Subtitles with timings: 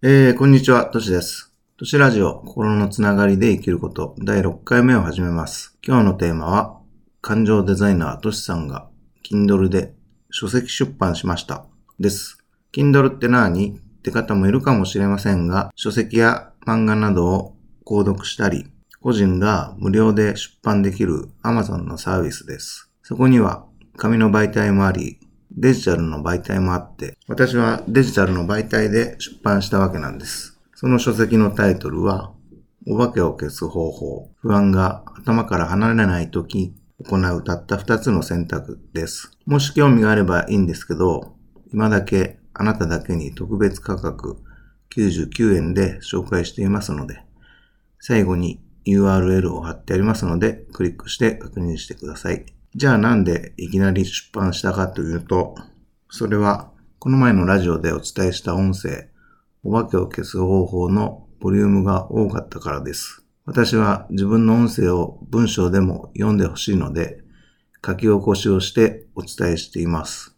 [0.00, 1.52] えー、こんにちは、としです。
[1.76, 5.76] としラジオ、心のつながりで生きること、第6回目を始めます。
[5.84, 6.80] 今日のテーマは、
[7.20, 8.88] 感情デザイナーとしさんが、
[9.28, 9.96] Kindle で
[10.30, 11.66] 書籍出版しました。
[11.98, 12.38] です。
[12.72, 13.70] Kindle って何？
[13.70, 22.88] って方もいるかもしれませんが、書籍や漫画などを購読したり、個人が無料で出版できる Amazon のサービスです。
[23.02, 25.18] そこには紙の媒体もあり、
[25.52, 30.58] デジタルの媒体もあって、私はデジタルの媒体で出版したわけなんです。
[30.74, 32.32] その書籍のタイトルは、
[32.86, 39.30] お化けを消す方法、不安が頭から離れないとき、行うたった二つの選択です。
[39.46, 41.34] もし興味があればいいんですけど、
[41.72, 44.38] 今だけあなただけに特別価格
[44.94, 47.22] 99円で紹介していますので、
[48.00, 52.46] 最後に URL を貼ってありますので、クリックして確認してください。
[52.74, 55.54] じゃあなんでいきなり出版したかというと、
[56.10, 59.08] それはこの前のラジオでお伝えした音声、
[59.64, 63.24] お化けを消す方法のボリュームが多かったからです。
[63.46, 67.22] 私は自分の音声を文章でも読んでほしいので、
[67.84, 70.34] 書き起こしをしてお伝えしています。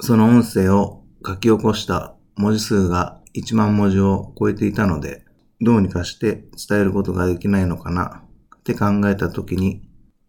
[0.00, 5.24] その音声を書き起こした文字数が1万文字を超えていたので、
[5.60, 8.22] どうにかして伝えることができないのかな
[8.56, 9.82] って考えたときに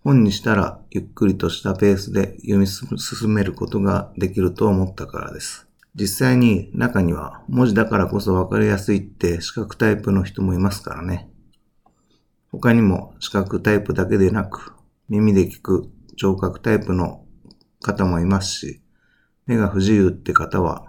[0.03, 5.65] 本にしたらゆっくりとしたペースで読み進めることができると思ったからです。
[5.95, 11.29] 実際に中には文字だからこそわかりやすいって視覚タイプの人もいますからね。
[12.51, 14.73] 他にも視覚タイプだけでなく
[15.07, 17.23] 耳で聞く聴覚タイプの
[17.81, 18.81] 方もいますし、
[19.45, 20.85] 目が不自由って方は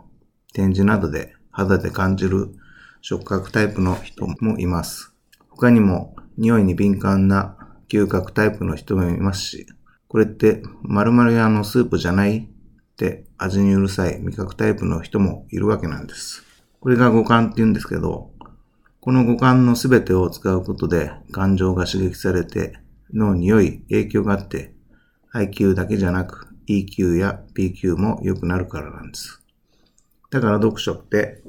[0.55, 2.53] 展示などで肌で感じる
[3.01, 5.15] 触覚タイプの人もいます。
[5.51, 9.67] 他にも匂いに敏感な嗅覚タイプの人もいますし、
[10.09, 16.45] これって〇〇屋のスープじゃないって味にうるさい味覚タイプの人もいるわけなんです。
[16.81, 18.31] これが五感って言うんですけど、
[19.01, 22.79] この五感のすべてを使うことで感情が刺激されて
[23.13, 24.75] 脳に良い影響があって
[25.35, 29.43] IQ だけじゃなく EQ や PQ も良くなるからなんです。
[30.31, 31.43] だから読書って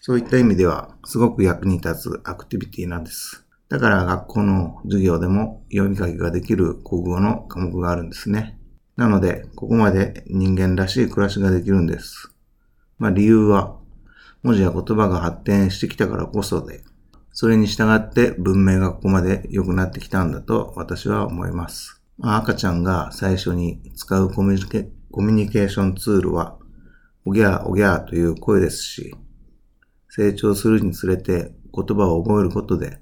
[0.00, 3.46] そういった意味ではすごく役に立つアクティビティなんです。
[3.70, 8.58] だから学校の授業でも読み書きができる国語の科目があるんですね。
[8.96, 12.34] なので、ここまで人間らしい暮らしができるんです。
[12.98, 13.76] まあ理由は、
[14.42, 16.82] 文字や言葉が発展してきたからこそで、
[17.32, 22.02] それに従って文明がここまで良くなってきたんだと私は思います。
[22.18, 26.58] まあ、赤ちゃんが最初に使うコミュニケーションツールは、
[27.24, 29.14] おぎゃーおぎゃーという声ですし、
[30.08, 32.98] 成長するにつれて言葉を覚えることで、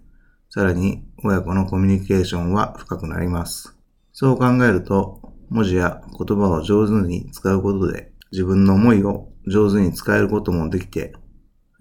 [0.58, 3.76] さらに親子のコミュニケーションは深くなります。
[4.12, 5.20] そう考えると、
[5.50, 11.12] 文字や言葉を上手に使うことで自分の思いを上手に使えることもできて、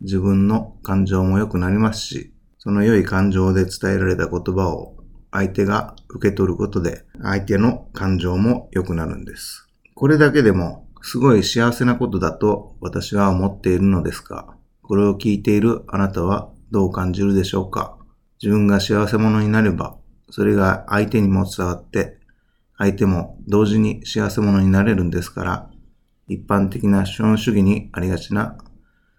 [0.01, 4.95] 自分の感情も良くなりますし、その良い感情で伝えられた言葉を
[5.31, 9.67] 相手が受け取ることで、相手の感情も良くなるんです。
[9.95, 17.96] これだけでもすごい幸せなことだと私は思っているのですが、これを聞いているあなたはどう感じるでしょうか？
[18.41, 19.97] 自分が幸せ者になれば、
[20.29, 22.17] それが相手にも伝わって、
[22.77, 25.69] 相手も同時に幸せ者になれるんですから、
[26.27, 28.57] 一般的な資本主義にありがちな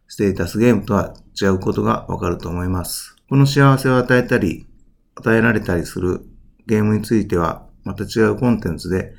[0.06, 3.16] ステータスゲームとは違うことがわかると思います。
[3.28, 4.66] この幸せを与えたり、
[5.14, 6.20] 与えられたりする
[6.66, 9.14] ゲームについては、また違うコンテンツで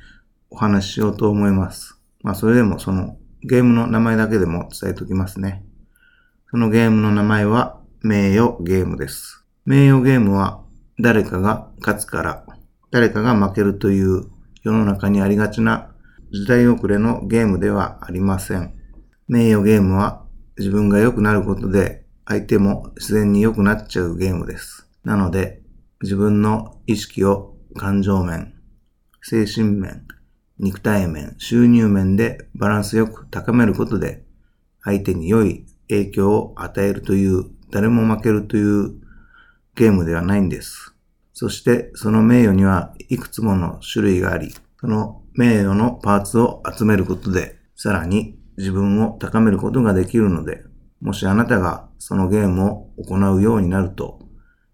[0.50, 2.00] お話ししようと思います。
[2.22, 5.64] まあそれでもそのゲームの名前だけでも伝えておきますね。
[6.50, 9.39] そのゲームの名前は名誉ゲームです。
[9.70, 10.64] 名誉ゲームは
[10.98, 12.44] 誰かが勝つから
[12.90, 14.24] 誰かが負けるという
[14.64, 15.94] 世の中にありがちな
[16.32, 18.74] 時代遅れのゲームではありません。
[19.28, 20.24] 名誉ゲームは
[20.58, 24.88] 自分が良くなることで相手も自然に良くなっちゃうゲームです。
[25.04, 25.62] なので
[26.02, 28.54] 自分の意識を感情面、
[29.22, 30.04] 精神面、
[30.58, 34.24] 肉体面、収入面でバランスよく高めることで
[34.82, 39.00] 相手に良い影響を与えるという誰も負けるという
[39.74, 40.94] ゲームではないんです。
[41.32, 50.62] そしてその名誉にはいくつもの種類があり、その名誉のパーツを集めることで、さらに自分を高めることができるので、
[51.00, 54.20] もしあなたがそのゲームを行うようになると、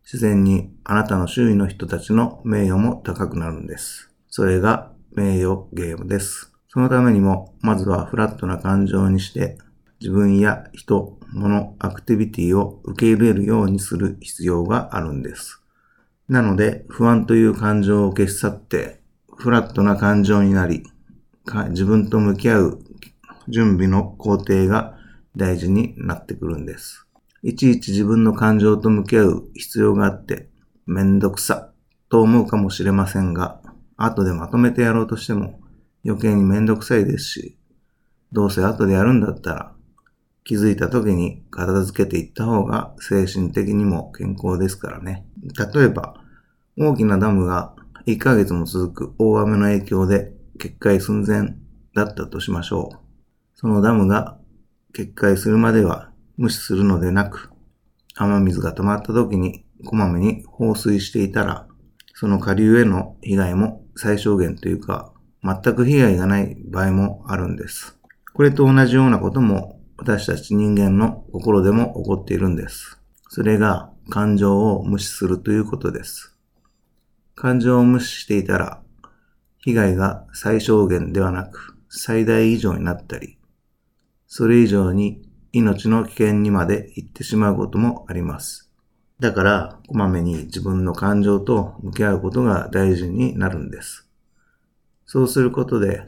[0.02, 4.10] 自然にあなたの周囲の人たちの名誉も高くなるんです。
[4.28, 6.52] それが名誉ゲームです。
[6.68, 9.56] そのためにも、まずはフラットな感情にして、
[10.00, 15.62] 自分や人、物、アクティビティを受け入れるようにする必要があるんです。
[16.28, 19.00] なので、不安という感情を消し去って、
[19.36, 20.84] フラットな感情になり、
[21.70, 22.78] 自分と向き合う
[23.48, 24.98] 準備の工程が
[25.36, 27.06] 大事になってくるんです。
[27.42, 30.48] いちいち自分の感情と向き合う必要があって
[30.86, 31.70] めんどくさ
[32.08, 33.60] と思うかもしれませんが、
[33.96, 35.60] 後でまとめてやろうとしても
[36.04, 37.56] 余計にめんどくさいですし、
[38.32, 39.75] どうせ後でやるんだったら
[40.46, 45.26] 気づいた時に片付けていった方が精神的にも健康ですからね。
[45.74, 46.14] 例えば、
[46.78, 47.74] 大きなダムが
[48.06, 51.56] 1ヶ月も続く大雨の影響で決壊寸前
[51.96, 52.98] だったとしましょう。
[53.56, 54.38] そのダムが
[54.94, 57.50] 決壊するまでは無視するのでなく、
[58.14, 61.66] 雨水が溜まった時にこまめに放水していたら、
[62.14, 67.98] その下流への被害も最小限というか、全く被害がない場合もあるんです。
[68.32, 73.00] これと同じようなことも私たち人間の心でも起こっているんです。
[73.28, 76.36] それが感情を無視するということです。
[77.34, 78.82] 感情を無視していたら、
[79.58, 83.38] 被害が最小限ではなく最大以上になったり、
[84.26, 85.22] それ以上に
[85.52, 88.70] 命の危険にまで行ってしまうこともあります。
[89.18, 94.06] だから、こまめに自分の感情と向き合うことが大事になるんです。
[95.06, 96.02] そうすることで、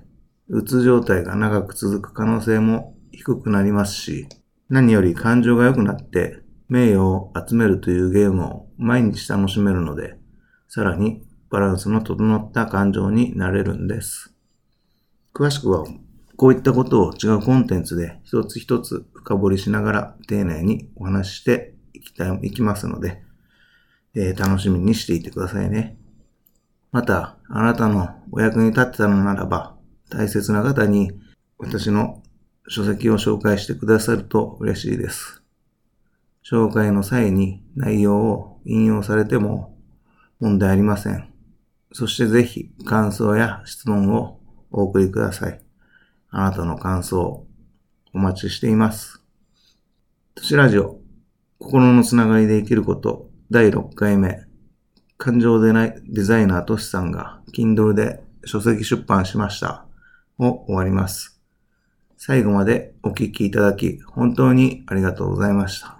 [0.48, 4.28] うつ状態が長く続く可能性も低くなりますし、
[4.68, 10.18] 何より感情が良くなって名誉を集めるというゲームを毎日楽しめるので、
[10.68, 14.34] さらにバランスの整った感情になれるんです。
[15.34, 15.86] 詳しくは、
[16.36, 23.22] こういったことを違うコンテンツで一つ一つ深掘りしながら丁寧にお話ししていきたい、いきますので、
[24.14, 25.98] えー、楽しみにしていてくださいね。
[26.92, 29.76] また、あなたのお役に立ってたのならば、
[30.10, 31.12] 大切な方に
[31.58, 32.22] 私の
[32.68, 35.42] 書籍を紹介してくださると嬉しいです。
[36.48, 39.76] 紹介の際に内容を引用されても
[40.40, 41.32] 問題ありません。
[41.92, 44.38] そしてぜひ感想や質問を
[44.70, 45.60] お送りください。
[46.30, 47.46] あなたの感想
[48.12, 49.22] お待ちしています。
[50.34, 51.00] 都市ラジオ
[51.58, 54.46] 心のつながりで生きること第6回目
[55.16, 59.84] 感情でないデザイナーとしさんが Kindle で書籍出版しました
[60.38, 61.37] を終わります。
[62.18, 65.97] 最後までお聞きいただき本当にありがとうございました。